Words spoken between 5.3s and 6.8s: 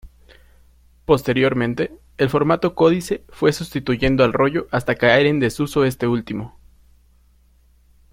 desuso este último.